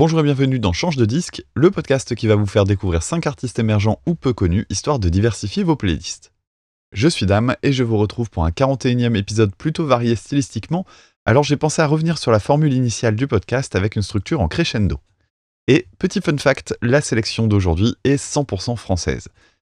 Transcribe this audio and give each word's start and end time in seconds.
Bonjour 0.00 0.20
et 0.20 0.22
bienvenue 0.22 0.58
dans 0.58 0.72
Change 0.72 0.96
de 0.96 1.04
disque, 1.04 1.44
le 1.52 1.70
podcast 1.70 2.14
qui 2.14 2.26
va 2.26 2.34
vous 2.34 2.46
faire 2.46 2.64
découvrir 2.64 3.02
5 3.02 3.26
artistes 3.26 3.58
émergents 3.58 4.00
ou 4.06 4.14
peu 4.14 4.32
connus, 4.32 4.64
histoire 4.70 4.98
de 4.98 5.10
diversifier 5.10 5.62
vos 5.62 5.76
playlists. 5.76 6.32
Je 6.92 7.06
suis 7.06 7.26
Dame 7.26 7.54
et 7.62 7.70
je 7.74 7.84
vous 7.84 7.98
retrouve 7.98 8.30
pour 8.30 8.46
un 8.46 8.50
41e 8.50 9.14
épisode 9.14 9.54
plutôt 9.54 9.84
varié 9.84 10.16
stylistiquement, 10.16 10.86
alors 11.26 11.44
j'ai 11.44 11.58
pensé 11.58 11.82
à 11.82 11.86
revenir 11.86 12.16
sur 12.16 12.32
la 12.32 12.40
formule 12.40 12.72
initiale 12.72 13.14
du 13.14 13.26
podcast 13.26 13.76
avec 13.76 13.94
une 13.94 14.00
structure 14.00 14.40
en 14.40 14.48
crescendo. 14.48 14.98
Et 15.68 15.86
petit 15.98 16.22
fun 16.22 16.38
fact, 16.38 16.74
la 16.80 17.02
sélection 17.02 17.46
d'aujourd'hui 17.46 17.94
est 18.04 18.16
100% 18.16 18.76
française. 18.76 19.28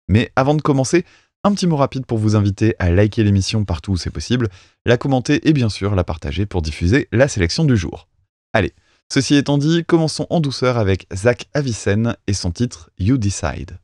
Mais 0.07 0.31
avant 0.37 0.55
de 0.55 0.63
commencer, 0.63 1.05
un 1.43 1.53
petit 1.53 1.67
mot 1.67 1.75
rapide 1.75 2.07
pour 2.07 2.19
vous 2.19 2.37
inviter 2.37 2.77
à 2.79 2.93
liker 2.93 3.25
l'émission 3.25 3.65
partout 3.65 3.91
où 3.91 3.97
c'est 3.97 4.11
possible, 4.11 4.51
la 4.87 4.97
commenter 4.97 5.49
et 5.49 5.53
bien 5.53 5.69
sûr 5.69 5.97
la 5.97 6.05
partager 6.05 6.47
pour 6.47 6.63
diffuser 6.63 7.09
la 7.11 7.27
sélection 7.27 7.65
du 7.65 7.77
jour. 7.77 8.07
Allez, 8.53 8.73
ceci 9.13 9.35
étant 9.35 9.59
dit, 9.59 9.85
commençons 9.85 10.27
en 10.31 10.41
douceur 10.41 10.79
avec 10.79 11.07
Zach 11.15 11.47
Avicen 11.53 12.17
et 12.27 12.33
son 12.33 12.51
titre 12.51 12.89
You 12.99 13.19
Decide. 13.19 13.77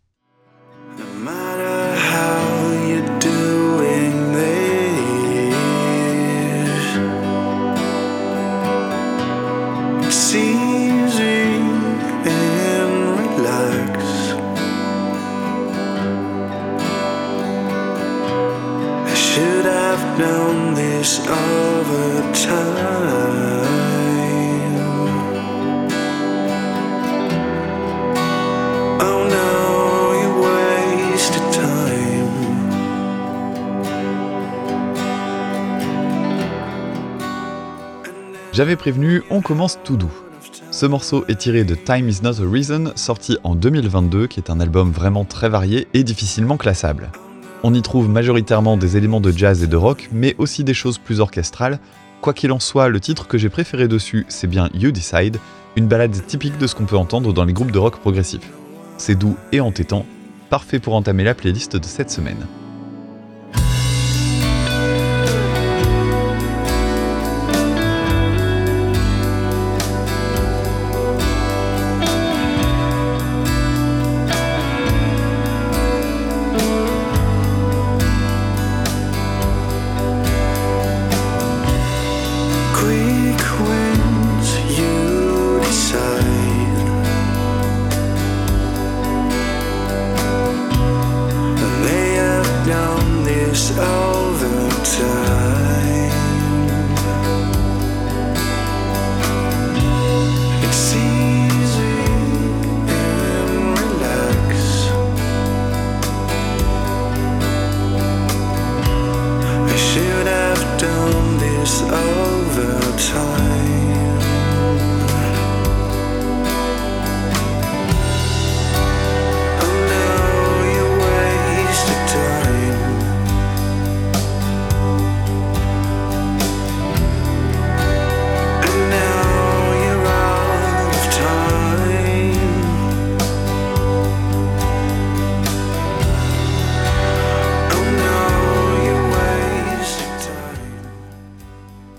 J'avais 38.59 38.75
prévenu, 38.75 39.23
on 39.31 39.41
commence 39.41 39.79
tout 39.85 39.97
doux. 39.97 40.11
Ce 40.73 40.85
morceau 40.85 41.25
est 41.29 41.39
tiré 41.39 41.63
de 41.63 41.77
Time 41.77 42.09
Is 42.09 42.23
Not 42.25 42.43
a 42.43 42.51
Reason, 42.51 42.91
sorti 42.97 43.39
en 43.45 43.55
2022, 43.55 44.27
qui 44.27 44.41
est 44.41 44.51
un 44.51 44.59
album 44.59 44.91
vraiment 44.91 45.25
très 45.25 45.49
varié 45.49 45.87
et 45.95 46.03
difficilement 46.03 46.57
classable. 46.57 47.13
On 47.63 47.73
y 47.73 47.81
trouve 47.83 48.09
majoritairement 48.09 48.77
des 48.77 48.97
éléments 48.97 49.21
de 49.21 49.31
jazz 49.31 49.63
et 49.63 49.69
de 49.69 49.77
rock, 49.77 50.09
mais 50.11 50.35
aussi 50.39 50.65
des 50.65 50.75
choses 50.75 50.99
plus 50.99 51.21
orchestrales. 51.21 51.79
Quoi 52.21 52.35
qu'il 52.35 52.51
en 52.51 52.59
soit, 52.59 52.89
le 52.89 52.99
titre 52.99 53.29
que 53.29 53.39
j'ai 53.39 53.49
préféré 53.49 53.87
dessus, 53.87 54.27
c'est 54.29 54.49
bien 54.49 54.71
You 54.75 54.91
Decide, 54.91 55.39
une 55.77 55.87
balade 55.87 56.27
typique 56.27 56.59
de 56.59 56.67
ce 56.67 56.75
qu'on 56.75 56.87
peut 56.87 56.97
entendre 56.97 57.33
dans 57.33 57.45
les 57.45 57.53
groupes 57.53 57.71
de 57.71 57.79
rock 57.79 58.01
progressif. 58.01 58.41
C'est 58.97 59.15
doux 59.15 59.37
et 59.53 59.61
entêtant, 59.61 60.05
parfait 60.51 60.81
pour 60.81 60.97
entamer 60.97 61.23
la 61.23 61.37
playlist 61.37 61.77
de 61.77 61.87
cette 61.87 62.11
semaine. 62.11 62.45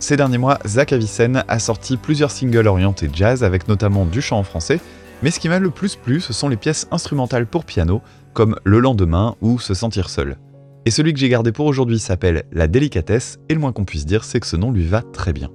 Ces 0.10 0.18
derniers 0.18 0.40
mois, 0.40 0.58
Zach 0.66 0.92
Avicen 0.92 1.44
a 1.48 1.60
sorti 1.60 1.96
plusieurs 1.96 2.32
singles 2.32 2.66
orientés 2.66 3.12
jazz 3.14 3.44
avec 3.44 3.68
notamment 3.68 4.06
du 4.06 4.24
chant 4.24 4.40
en 4.40 4.44
français, 4.44 4.80
mais 5.22 5.30
ce 5.30 5.40
qui 5.40 5.50
m'a 5.50 5.60
le 5.60 5.70
plus 5.70 5.96
plu, 5.96 6.20
ce 6.20 6.34
sont 6.34 6.50
les 6.50 6.58
pièces 6.58 6.88
instrumentales 6.90 7.46
pour 7.46 7.64
piano, 7.64 8.02
comme 8.34 8.56
Le 8.64 8.80
lendemain 8.80 9.36
ou 9.42 9.60
Se 9.60 9.76
sentir 9.76 10.10
seul. 10.10 10.38
Et 10.88 10.90
celui 10.90 11.14
que 11.14 11.20
j'ai 11.20 11.30
gardé 11.30 11.52
pour 11.52 11.68
aujourd'hui 11.68 12.00
s'appelle 12.00 12.46
La 12.52 12.66
délicatesse, 12.66 13.38
et 13.50 13.54
le 13.54 13.60
moins 13.60 13.72
qu'on 13.72 13.86
puisse 13.86 14.08
dire, 14.08 14.24
c'est 14.24 14.40
que 14.40 14.48
ce 14.48 14.56
nom 14.56 14.72
lui 14.72 14.88
va 14.88 15.04
très 15.04 15.32
bien. 15.32 15.52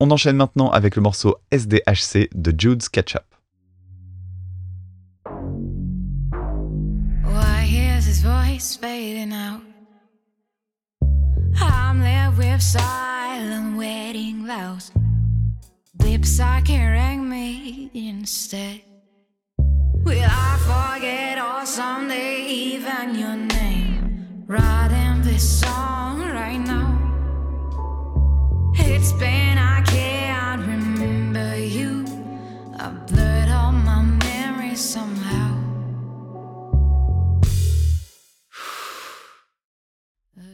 On 0.00 0.10
enchaîne 0.10 0.36
maintenant 0.36 0.70
avec 0.70 0.96
le 0.96 1.02
morceau 1.02 1.36
SDHC 1.52 2.28
de 2.34 2.54
Jude's 2.56 2.88
Ketchup. 2.88 3.24
Voice 8.24 8.76
fading 8.76 9.34
out? 9.34 9.60
I'm 11.60 12.00
left 12.00 12.38
with 12.38 12.62
silent 12.62 13.76
wedding 13.76 14.46
vows. 14.46 14.92
Lips 16.00 16.40
are 16.40 16.62
carrying 16.62 17.28
me 17.28 17.90
instead. 17.92 18.80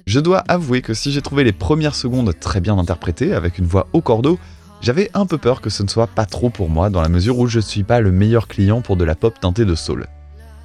Je 0.07 0.19
dois 0.19 0.39
avouer 0.49 0.83
que 0.83 0.93
si 0.93 1.13
j'ai 1.13 1.23
trouvé 1.23 1.45
les 1.45 1.53
premières 1.53 1.95
secondes 1.95 2.35
très 2.41 2.61
bien 2.61 2.77
interprétées, 2.77 3.33
avec 3.33 3.59
une 3.59 3.67
voix 3.67 3.87
au 3.93 4.01
cordeau, 4.01 4.41
j'avais 4.81 5.09
un 5.15 5.25
peu 5.25 5.39
peur 5.39 5.61
que 5.61 5.71
ce 5.71 5.85
ne 5.85 5.89
soit 5.89 6.09
pas 6.09 6.27
trop 6.27 6.51
pour 6.51 6.69
moi, 6.69 6.91
dans 6.91 7.01
la 7.01 7.09
mesure 7.09 7.39
où 7.39 7.47
je 7.47 7.59
ne 7.59 7.63
suis 7.63 7.85
pas 7.85 8.01
le 8.01 8.11
meilleur 8.11 8.49
client 8.49 8.81
pour 8.81 8.97
de 8.97 9.05
la 9.05 9.15
pop 9.15 9.39
teintée 9.39 9.65
de 9.65 9.77
soul. 9.77 10.09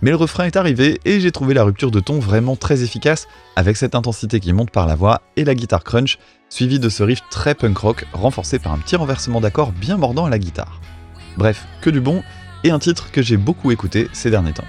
Mais 0.01 0.12
le 0.12 0.15
refrain 0.15 0.45
est 0.45 0.56
arrivé 0.56 1.00
et 1.06 1.19
j'ai 1.19 1.31
trouvé 1.31 1.53
la 1.53 1.63
rupture 1.63 1.92
de 1.92 2.00
ton 2.00 2.19
vraiment 2.19 2.56
très 2.56 2.83
efficace, 2.83 3.27
avec 3.56 3.77
cette 3.77 3.95
intensité 3.95 4.39
qui 4.39 4.53
monte 4.53 4.71
par 4.71 4.88
la 4.88 4.95
voix 4.95 5.21
et 5.36 5.44
la 5.45 5.56
guitare 5.56 5.83
crunch, 5.83 6.19
suivie 6.50 6.80
de 6.80 6.89
ce 6.89 7.03
riff 7.03 7.21
très 7.30 7.56
punk 7.56 7.77
rock, 7.77 8.06
renforcé 8.13 8.59
par 8.59 8.74
un 8.74 8.77
petit 8.77 8.95
renversement 8.95 9.42
d'accords 9.42 9.71
bien 9.71 9.97
mordant 9.97 10.25
à 10.25 10.30
la 10.30 10.39
guitare. 10.39 10.80
Bref, 11.38 11.65
que 11.81 11.89
du 11.89 12.01
bon, 12.01 12.24
et 12.63 12.71
un 12.71 12.80
titre 12.80 13.12
que 13.12 13.21
j'ai 13.21 13.38
beaucoup 13.38 13.71
écouté 13.71 14.07
ces 14.13 14.30
derniers 14.30 14.53
temps. 14.53 14.63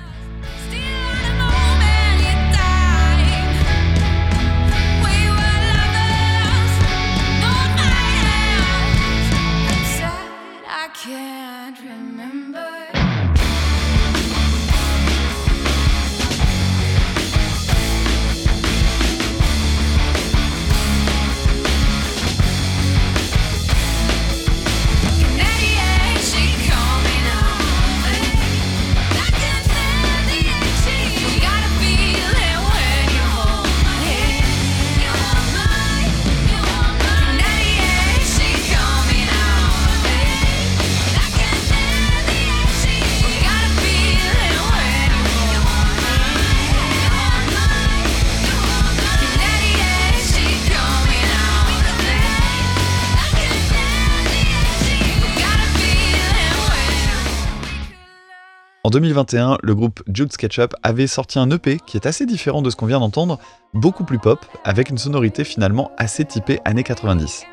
En 58.87 58.91
2021, 58.91 59.59
le 59.65 59.75
groupe 59.75 60.01
Jude 60.07 60.33
SketchUp 60.33 60.73
avait 60.85 61.09
sorti 61.09 61.41
un 61.41 61.51
EP 61.51 61.81
qui 61.89 61.97
est 61.97 62.07
assez 62.07 62.25
différent 62.25 62.63
de 62.63 62.71
ce 62.71 62.77
qu'on 62.77 62.87
vient 62.87 63.01
d'entendre, 63.01 63.41
beaucoup 63.75 64.05
plus 64.05 64.21
pop, 64.21 64.47
avec 64.63 64.91
une 64.91 64.97
sonorité 64.97 65.43
finalement 65.43 65.91
assez 65.99 66.25
typée 66.25 66.61
années 66.65 66.85
90. 66.85 67.47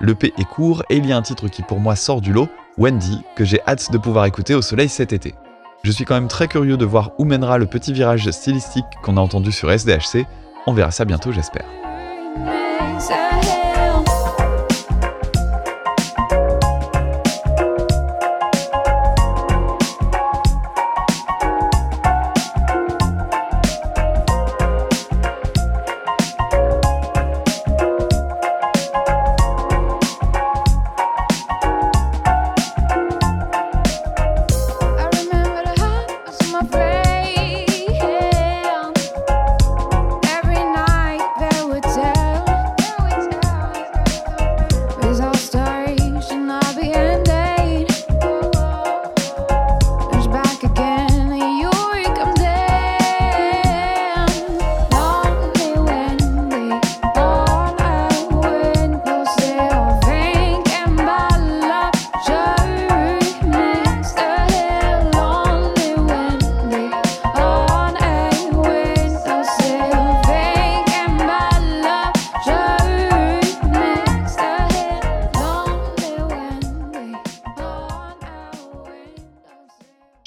L'EP 0.00 0.32
est 0.38 0.44
court 0.44 0.84
et 0.88 0.98
il 0.98 1.04
y 1.04 1.12
a 1.12 1.16
un 1.16 1.22
titre 1.22 1.48
qui 1.48 1.62
pour 1.62 1.80
moi 1.80 1.96
sort 1.96 2.20
du 2.20 2.32
lot, 2.32 2.48
Wendy, 2.78 3.20
que 3.34 3.44
j'ai 3.44 3.60
hâte 3.66 3.90
de 3.90 3.98
pouvoir 3.98 4.26
écouter 4.26 4.54
au 4.54 4.62
soleil 4.62 4.88
cet 4.88 5.12
été. 5.12 5.34
Je 5.82 5.90
suis 5.90 6.04
quand 6.04 6.14
même 6.14 6.28
très 6.28 6.46
curieux 6.46 6.76
de 6.76 6.84
voir 6.84 7.10
où 7.18 7.24
mènera 7.24 7.58
le 7.58 7.66
petit 7.66 7.92
virage 7.92 8.30
stylistique 8.30 8.84
qu'on 9.02 9.16
a 9.16 9.20
entendu 9.20 9.50
sur 9.50 9.68
SDHC, 9.72 10.24
on 10.68 10.72
verra 10.72 10.92
ça 10.92 11.04
bientôt 11.04 11.32
j'espère. 11.32 11.66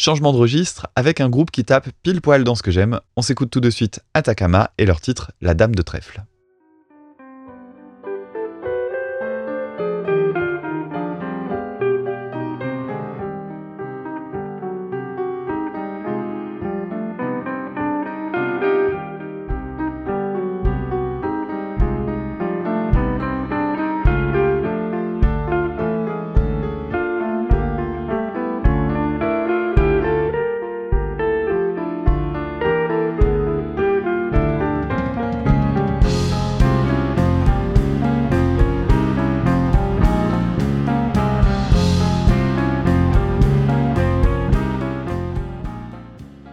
Changement 0.01 0.31
de 0.31 0.37
registre 0.37 0.87
avec 0.95 1.19
un 1.19 1.27
groupe 1.27 1.51
qui 1.51 1.65
tape 1.65 1.89
pile 2.03 2.21
poil 2.21 2.45
dans 2.45 2.55
ce 2.55 2.63
que 2.63 2.71
j'aime. 2.71 3.01
On 3.17 3.21
s'écoute 3.21 3.49
tout 3.49 3.59
de 3.59 3.69
suite 3.69 3.99
Atacama 4.13 4.71
et 4.77 4.85
leur 4.85 5.01
titre 5.01 5.33
La 5.41 5.53
Dame 5.55 5.75
de 5.75 5.81
Trèfle. 5.81 6.23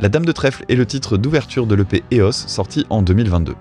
La 0.07 0.11
Dame 0.11 0.25
de 0.25 0.31
Trèfle 0.31 0.65
est 0.69 0.77
le 0.77 0.87
titre 0.87 1.17
d'ouverture 1.17 1.67
de 1.67 1.75
l'EP 1.75 2.05
EOS 2.13 2.31
sorti 2.31 2.87
en 2.91 3.03
2022. 3.03 3.57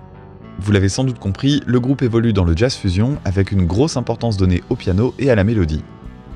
Vous 0.60 0.70
l'avez 0.70 0.88
sans 0.88 1.02
doute 1.02 1.18
compris, 1.18 1.60
le 1.66 1.80
groupe 1.80 2.02
évolue 2.02 2.32
dans 2.32 2.44
le 2.44 2.56
jazz 2.56 2.72
fusion 2.76 3.18
avec 3.24 3.50
une 3.50 3.66
grosse 3.66 3.96
importance 3.96 4.36
donnée 4.36 4.62
au 4.70 4.76
piano 4.76 5.12
et 5.18 5.28
à 5.28 5.34
la 5.34 5.42
mélodie. 5.42 5.82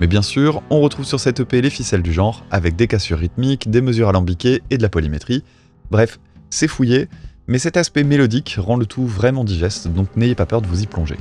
Mais 0.01 0.09
bien 0.09 0.23
sûr, 0.23 0.65
on 0.69 0.81
retrouve 0.81 1.05
sur 1.05 1.21
cette 1.21 1.39
EP 1.39 1.63
les 1.63 1.71
ficelles 1.71 2.03
du 2.03 2.13
genre, 2.13 2.45
avec 2.51 2.75
des 2.75 2.89
cassures 2.89 3.19
rythmiques, 3.19 3.71
des 3.71 3.83
mesures 3.83 4.09
alambiquées 4.09 4.63
et 4.71 4.79
de 4.79 4.83
la 4.83 4.89
polymétrie. 4.89 5.45
Bref, 5.93 6.19
c'est 6.51 6.67
fouillé, 6.67 7.09
mais 7.47 7.61
cet 7.61 7.77
aspect 7.77 8.03
mélodique 8.03 8.57
rend 8.59 8.75
le 8.75 8.87
tout 8.87 9.07
vraiment 9.07 9.45
digeste, 9.45 9.87
donc 9.87 10.17
n'ayez 10.17 10.35
pas 10.35 10.45
peur 10.45 10.61
de 10.61 10.67
vous 10.67 10.83
y 10.83 10.89
plonger. 10.89 11.19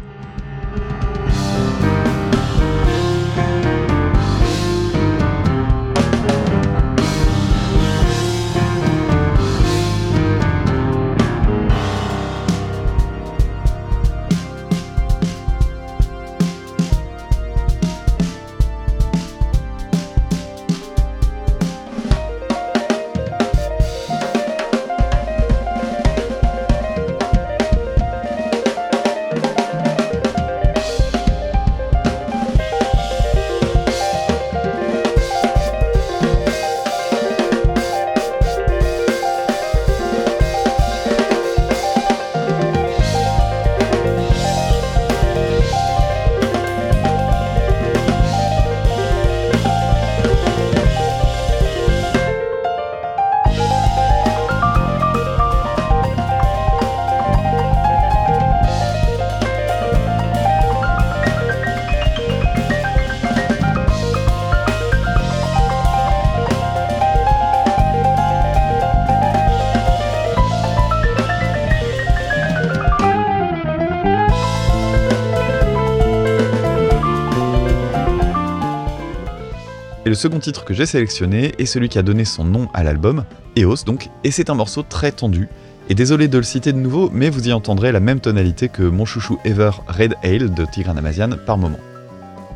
Et 80.10 80.12
le 80.12 80.16
second 80.16 80.40
titre 80.40 80.66
que 80.66 80.74
j'ai 80.74 80.88
sélectionné 80.88 81.54
est 81.60 81.68
celui 81.68 81.88
qui 81.88 82.00
a 82.00 82.02
donné 82.02 82.26
son 82.26 82.44
nom 82.44 82.68
à 82.74 82.84
l'album, 82.84 83.26
EOS 83.56 83.84
donc, 83.86 84.10
et 84.24 84.32
c'est 84.32 84.50
un 84.50 84.56
morceau 84.56 84.82
très 84.82 85.12
tendu. 85.12 85.48
Et 85.88 85.94
désolé 85.94 86.28
de 86.28 86.40
le 86.40 86.44
citer 86.44 86.74
de 86.74 86.80
nouveau, 86.80 87.12
mais 87.14 87.30
vous 87.30 87.48
y 87.48 87.54
entendrez 87.54 87.92
la 87.92 88.00
même 88.00 88.20
tonalité 88.20 88.70
que 88.70 88.82
mon 88.82 89.06
chouchou 89.06 89.38
Ever 89.46 89.70
Red 89.88 90.16
Ale 90.24 90.52
de 90.52 90.66
Tigran 90.66 90.98
Amazian 90.98 91.30
par 91.46 91.60
moment. 91.60 91.78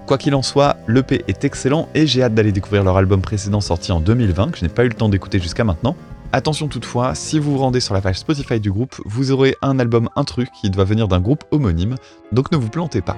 Quoi 0.07 0.17
qu'il 0.17 0.33
en 0.33 0.41
soit, 0.41 0.77
l'EP 0.87 1.23
est 1.27 1.45
excellent 1.45 1.89
et 1.93 2.07
j'ai 2.07 2.23
hâte 2.23 2.33
d'aller 2.33 2.51
découvrir 2.51 2.83
leur 2.83 2.97
album 2.97 3.21
précédent 3.21 3.61
sorti 3.61 3.91
en 3.91 3.99
2020 3.99 4.49
que 4.49 4.57
je 4.57 4.63
n'ai 4.63 4.69
pas 4.69 4.83
eu 4.83 4.89
le 4.89 4.95
temps 4.95 5.09
d'écouter 5.09 5.37
jusqu'à 5.37 5.63
maintenant. 5.63 5.95
Attention 6.31 6.67
toutefois, 6.67 7.13
si 7.13 7.37
vous 7.37 7.51
vous 7.51 7.59
rendez 7.59 7.81
sur 7.81 7.93
la 7.93 8.01
page 8.01 8.17
Spotify 8.17 8.59
du 8.59 8.71
groupe, 8.71 8.95
vous 9.05 9.29
aurez 9.31 9.55
un 9.61 9.77
album 9.77 10.09
un 10.15 10.23
truc 10.23 10.49
qui 10.59 10.71
doit 10.71 10.85
venir 10.85 11.07
d'un 11.07 11.19
groupe 11.19 11.43
homonyme, 11.51 11.97
donc 12.31 12.51
ne 12.51 12.57
vous 12.57 12.69
plantez 12.69 13.01
pas. 13.01 13.15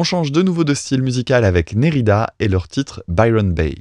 On 0.00 0.02
change 0.02 0.32
de 0.32 0.40
nouveau 0.40 0.64
de 0.64 0.72
style 0.72 1.02
musical 1.02 1.44
avec 1.44 1.76
Nerida 1.76 2.32
et 2.40 2.48
leur 2.48 2.68
titre 2.68 3.04
Byron 3.06 3.52
Bay. 3.52 3.74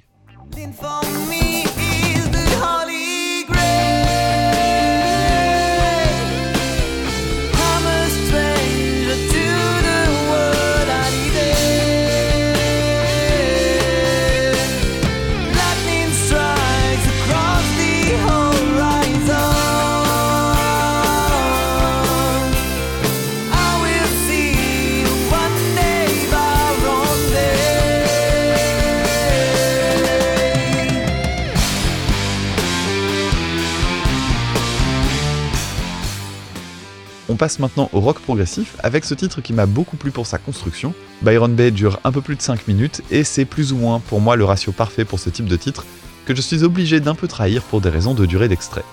Passe 37.39 37.57
maintenant 37.57 37.89
au 37.93 38.01
rock 38.01 38.19
progressif 38.19 38.75
avec 38.83 39.05
ce 39.05 39.15
titre 39.15 39.39
qui 39.41 39.53
m'a 39.53 39.65
beaucoup 39.65 39.95
plu 39.95 40.11
pour 40.11 40.27
sa 40.27 40.37
construction. 40.37 40.93
Byron 41.23 41.55
Bay 41.55 41.71
dure 41.71 41.99
un 42.03 42.11
peu 42.11 42.21
plus 42.21 42.35
de 42.35 42.41
5 42.41 42.67
minutes 42.67 43.01
et 43.09 43.23
c'est 43.23 43.45
plus 43.45 43.71
ou 43.71 43.77
moins 43.77 43.99
pour 43.99 44.19
moi 44.19 44.35
le 44.35 44.43
ratio 44.43 44.73
parfait 44.73 45.05
pour 45.05 45.19
ce 45.19 45.29
type 45.29 45.47
de 45.47 45.55
titre 45.55 45.85
que 46.25 46.35
je 46.35 46.41
suis 46.41 46.63
obligé 46.63 46.99
d'un 46.99 47.15
peu 47.15 47.27
trahir 47.27 47.63
pour 47.63 47.79
des 47.79 47.89
raisons 47.89 48.13
de 48.13 48.25
durée 48.25 48.49
d'extrait. 48.49 48.83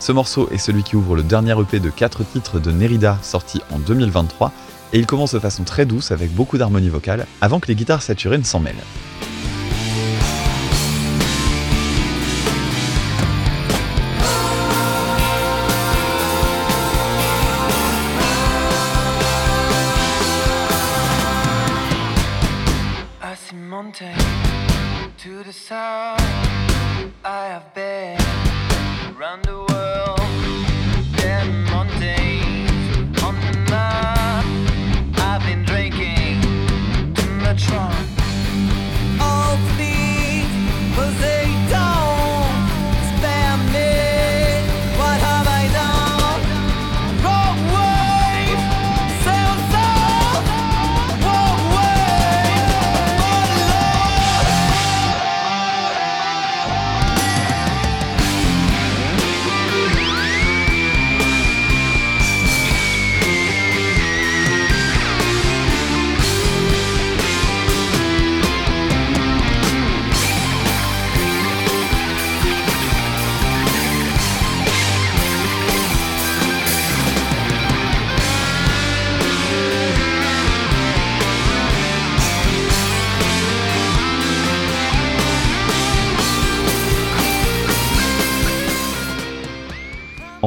Ce 0.00 0.12
morceau 0.12 0.50
est 0.52 0.58
celui 0.58 0.82
qui 0.82 0.96
ouvre 0.96 1.16
le 1.16 1.22
dernier 1.22 1.58
EP 1.58 1.80
de 1.80 1.88
4 1.88 2.24
titres 2.24 2.60
de 2.60 2.70
Nerida 2.70 3.18
sorti 3.22 3.62
en 3.72 3.78
2023 3.78 4.52
et 4.92 4.98
il 4.98 5.06
commence 5.06 5.32
de 5.32 5.38
façon 5.40 5.64
très 5.64 5.86
douce 5.86 6.12
avec 6.12 6.30
beaucoup 6.30 6.58
d'harmonie 6.58 6.90
vocale 6.90 7.26
avant 7.40 7.58
que 7.58 7.68
les 7.68 7.74
guitares 7.74 8.02
saturées 8.02 8.38
ne 8.38 8.44
s'en 8.44 8.60
mêlent. 8.60 8.74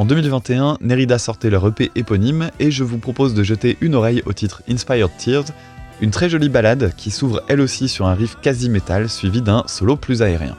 2021, 0.08 0.78
Nerida 0.80 1.18
sortait 1.18 1.50
leur 1.50 1.68
EP 1.68 1.90
éponyme 1.94 2.50
et 2.58 2.70
je 2.70 2.82
vous 2.82 2.96
propose 2.96 3.34
de 3.34 3.42
jeter 3.42 3.76
une 3.82 3.94
oreille 3.94 4.22
au 4.24 4.32
titre 4.32 4.62
Inspired 4.66 5.10
Tears, 5.18 5.44
une 6.00 6.10
très 6.10 6.30
jolie 6.30 6.48
balade 6.48 6.94
qui 6.96 7.10
s'ouvre 7.10 7.42
elle 7.46 7.60
aussi 7.60 7.88
sur 7.88 8.06
un 8.06 8.14
riff 8.14 8.36
quasi 8.40 8.70
métal 8.70 9.10
suivi 9.10 9.42
d'un 9.42 9.64
solo 9.66 9.96
plus 9.96 10.22
aérien. 10.22 10.56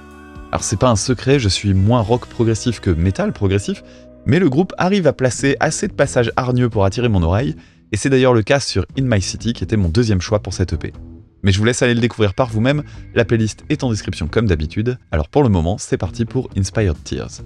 Alors 0.51 0.63
c'est 0.63 0.77
pas 0.77 0.91
un 0.91 0.95
secret, 0.95 1.39
je 1.39 1.49
suis 1.49 1.73
moins 1.73 2.01
rock 2.01 2.27
progressif 2.27 2.79
que 2.79 2.91
metal 2.91 3.33
progressif, 3.33 3.83
mais 4.27 4.37
le 4.37 4.49
groupe 4.49 4.73
arrive 4.77 5.07
à 5.07 5.13
placer 5.13 5.57
assez 5.59 5.87
de 5.87 5.93
passages 5.93 6.31
hargneux 6.35 6.69
pour 6.69 6.85
attirer 6.85 7.09
mon 7.09 7.23
oreille, 7.23 7.55
et 7.91 7.97
c'est 7.97 8.11
d'ailleurs 8.11 8.35
le 8.35 8.43
cas 8.43 8.59
sur 8.59 8.85
In 8.99 9.03
My 9.05 9.19
City 9.19 9.53
qui 9.53 9.63
était 9.63 9.77
mon 9.77 9.89
deuxième 9.89 10.21
choix 10.21 10.43
pour 10.43 10.53
cette 10.53 10.73
EP. 10.73 10.93
Mais 11.41 11.51
je 11.51 11.57
vous 11.57 11.65
laisse 11.65 11.81
aller 11.81 11.95
le 11.95 12.01
découvrir 12.01 12.35
par 12.35 12.49
vous-même, 12.49 12.83
la 13.15 13.25
playlist 13.25 13.65
est 13.69 13.83
en 13.83 13.89
description 13.89 14.27
comme 14.27 14.45
d'habitude, 14.45 14.99
alors 15.11 15.27
pour 15.27 15.41
le 15.41 15.49
moment 15.49 15.79
c'est 15.79 15.97
parti 15.97 16.25
pour 16.25 16.51
Inspired 16.55 17.03
Tears. 17.03 17.41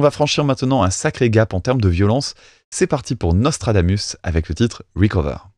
On 0.00 0.02
va 0.02 0.10
franchir 0.10 0.44
maintenant 0.44 0.82
un 0.82 0.88
sacré 0.88 1.28
gap 1.28 1.52
en 1.52 1.60
termes 1.60 1.82
de 1.82 1.88
violence. 1.90 2.34
C'est 2.70 2.86
parti 2.86 3.16
pour 3.16 3.34
Nostradamus 3.34 4.16
avec 4.22 4.48
le 4.48 4.54
titre 4.54 4.82
Recover. 4.96 5.49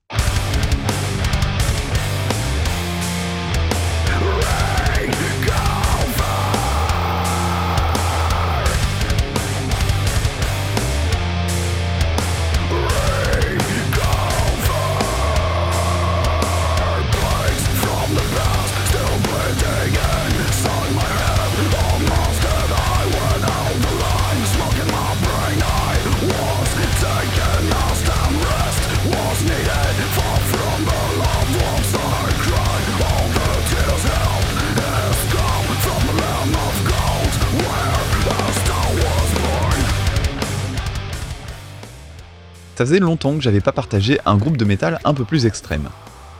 Ça 42.83 42.87
faisait 42.87 42.99
longtemps 42.99 43.37
que 43.37 43.43
j'avais 43.45 43.61
pas 43.61 43.71
partagé 43.71 44.19
un 44.27 44.37
groupe 44.37 44.57
de 44.57 44.65
métal 44.65 44.99
un 45.05 45.15
peu 45.15 45.25
plus 45.25 45.47
extrême. 45.47 45.89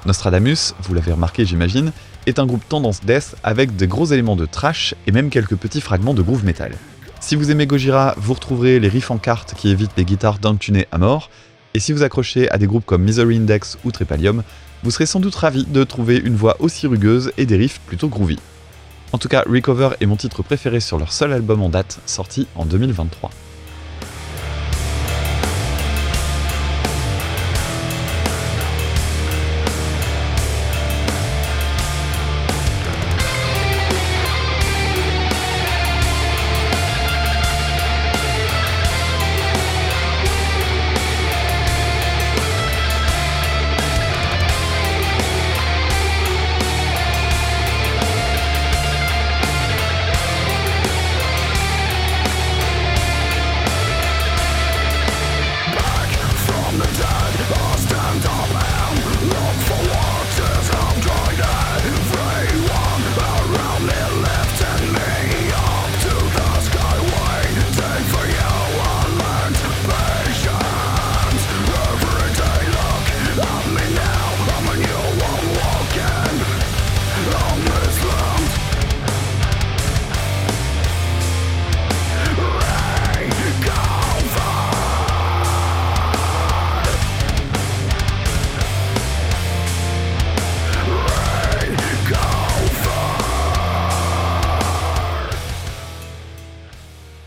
Nostradamus, 0.07 0.75
vous 0.83 0.93
l'avez 0.93 1.13
remarqué 1.13 1.45
j'imagine, 1.45 1.93
est 2.27 2.41
un 2.41 2.47
groupe 2.47 2.69
tendance 2.69 3.05
death 3.05 3.37
avec 3.45 3.77
des 3.77 3.87
gros 3.87 4.07
éléments 4.07 4.35
de 4.35 4.45
trash 4.45 4.97
et 5.07 5.13
même 5.13 5.31
quelques 5.31 5.55
petits 5.55 5.81
fragments 5.81 6.15
de 6.15 6.23
groove 6.23 6.45
metal. 6.45 6.73
Si 7.21 7.37
vous 7.37 7.53
aimez 7.53 7.69
Gojira, 7.69 8.17
vous 8.17 8.35
retrouverez 8.35 8.81
les 8.81 8.89
riffs 8.89 9.13
en 9.13 9.19
cartes 9.19 9.55
qui 9.57 9.69
évitent 9.69 9.93
les 9.97 10.05
guitares 10.05 10.41
downtunées 10.41 10.89
à 10.91 10.99
mort, 10.99 11.31
et 11.75 11.79
si 11.79 11.93
vous 11.93 12.03
accrochez 12.03 12.51
à 12.51 12.59
des 12.59 12.67
groupes 12.67 12.87
comme 12.87 13.05
Misery 13.05 13.37
Index 13.37 13.79
ou 13.85 13.93
Trepalium, 13.93 14.43
vous 14.83 14.91
serez 14.91 15.07
sans 15.07 15.21
doute 15.21 15.37
ravi 15.37 15.65
de 15.65 15.85
trouver 15.85 16.17
une 16.17 16.35
voix 16.35 16.57
aussi 16.59 16.89
rugueuse 16.89 17.31
et 17.39 17.47
des 17.47 17.57
riffs 17.57 17.79
plutôt 17.87 18.09
groovy. 18.09 18.41
En 19.13 19.19
tout 19.19 19.29
cas, 19.29 19.45
Recover 19.49 19.91
est 20.01 20.07
mon 20.07 20.17
titre 20.17 20.43
préféré 20.43 20.81
sur 20.81 20.99
leur 20.99 21.13
seul 21.13 21.33
album 21.33 21.63
en 21.63 21.69
date, 21.69 22.01
sorti 22.05 22.49
en 22.57 22.65
2023. 22.65 23.31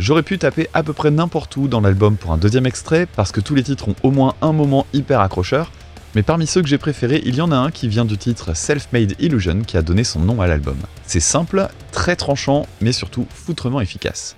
J'aurais 0.06 0.22
pu 0.22 0.38
taper 0.38 0.68
à 0.76 0.84
peu 0.84 0.94
près 0.94 1.10
n'importe 1.10 1.58
où 1.58 1.68
dans 1.68 1.82
l'album 1.82 2.16
pour 2.16 2.32
un 2.32 2.38
deuxième 2.38 2.68
extrait, 2.68 3.08
parce 3.08 3.32
que 3.32 3.42
tous 3.42 3.56
les 3.56 3.64
titres 3.64 3.90
ont 3.90 3.96
au 4.04 4.12
moins 4.12 4.36
un 4.44 4.52
moment 4.52 4.86
hyper 4.94 5.20
accrocheur, 5.20 5.72
mais 6.14 6.22
parmi 6.22 6.46
ceux 6.46 6.62
que 6.62 6.68
j'ai 6.68 6.78
préférés, 6.78 7.24
il 7.26 7.34
y 7.34 7.42
en 7.42 7.52
a 7.52 7.56
un 7.56 7.72
qui 7.72 7.88
vient 7.88 8.06
du 8.06 8.16
titre 8.16 8.56
Self-Made 8.56 9.16
Illusion 9.18 9.62
qui 9.62 9.78
a 9.78 9.82
donné 9.82 10.04
son 10.04 10.20
nom 10.20 10.42
à 10.42 10.46
l'album. 10.46 10.78
C'est 11.08 11.20
simple, 11.20 11.70
très 11.92 12.16
tranchant, 12.16 12.68
mais 12.82 12.92
surtout 12.92 13.26
foutrement 13.34 13.82
efficace. 13.82 14.38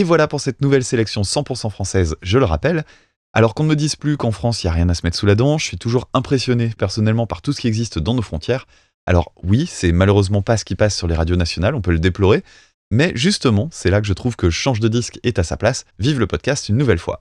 Et 0.00 0.02
voilà 0.02 0.28
pour 0.28 0.40
cette 0.40 0.62
nouvelle 0.62 0.82
sélection 0.82 1.20
100% 1.20 1.68
française, 1.68 2.16
je 2.22 2.38
le 2.38 2.46
rappelle. 2.46 2.86
Alors 3.34 3.52
qu'on 3.52 3.64
ne 3.64 3.68
me 3.68 3.76
dise 3.76 3.96
plus 3.96 4.16
qu'en 4.16 4.30
France, 4.30 4.64
il 4.64 4.66
n'y 4.66 4.70
a 4.70 4.72
rien 4.72 4.88
à 4.88 4.94
se 4.94 5.02
mettre 5.04 5.18
sous 5.18 5.26
la 5.26 5.34
dent, 5.34 5.58
je 5.58 5.66
suis 5.66 5.76
toujours 5.76 6.08
impressionné 6.14 6.70
personnellement 6.70 7.26
par 7.26 7.42
tout 7.42 7.52
ce 7.52 7.60
qui 7.60 7.68
existe 7.68 7.98
dans 7.98 8.14
nos 8.14 8.22
frontières. 8.22 8.66
Alors 9.04 9.34
oui, 9.42 9.66
c'est 9.66 9.92
malheureusement 9.92 10.40
pas 10.40 10.56
ce 10.56 10.64
qui 10.64 10.74
passe 10.74 10.96
sur 10.96 11.06
les 11.06 11.14
radios 11.14 11.36
nationales, 11.36 11.74
on 11.74 11.82
peut 11.82 11.92
le 11.92 11.98
déplorer, 11.98 12.42
mais 12.90 13.12
justement, 13.14 13.68
c'est 13.72 13.90
là 13.90 14.00
que 14.00 14.06
je 14.06 14.14
trouve 14.14 14.36
que 14.36 14.48
Change 14.48 14.80
de 14.80 14.88
disque 14.88 15.20
est 15.22 15.38
à 15.38 15.44
sa 15.44 15.58
place. 15.58 15.84
Vive 15.98 16.18
le 16.18 16.26
podcast 16.26 16.70
une 16.70 16.78
nouvelle 16.78 16.96
fois. 16.98 17.18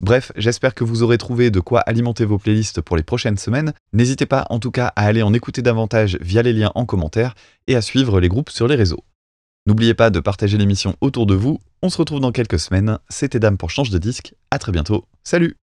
Bref, 0.00 0.32
j'espère 0.34 0.74
que 0.74 0.82
vous 0.82 1.04
aurez 1.04 1.18
trouvé 1.18 1.52
de 1.52 1.60
quoi 1.60 1.82
alimenter 1.82 2.24
vos 2.24 2.38
playlists 2.38 2.80
pour 2.80 2.96
les 2.96 3.04
prochaines 3.04 3.38
semaines. 3.38 3.74
N'hésitez 3.92 4.26
pas 4.26 4.44
en 4.50 4.58
tout 4.58 4.72
cas 4.72 4.88
à 4.96 5.04
aller 5.04 5.22
en 5.22 5.34
écouter 5.34 5.62
davantage 5.62 6.18
via 6.20 6.42
les 6.42 6.52
liens 6.52 6.72
en 6.74 6.84
commentaire 6.84 7.36
et 7.68 7.76
à 7.76 7.80
suivre 7.80 8.18
les 8.18 8.28
groupes 8.28 8.50
sur 8.50 8.66
les 8.66 8.74
réseaux. 8.74 9.04
N'oubliez 9.68 9.92
pas 9.92 10.08
de 10.08 10.18
partager 10.18 10.56
l'émission 10.56 10.96
autour 11.02 11.26
de 11.26 11.34
vous. 11.34 11.58
On 11.82 11.90
se 11.90 11.98
retrouve 11.98 12.20
dans 12.20 12.32
quelques 12.32 12.58
semaines. 12.58 12.98
C'était 13.10 13.38
Dame 13.38 13.58
pour 13.58 13.68
Change 13.68 13.90
de 13.90 13.98
disque. 13.98 14.32
À 14.50 14.58
très 14.58 14.72
bientôt. 14.72 15.04
Salut 15.24 15.56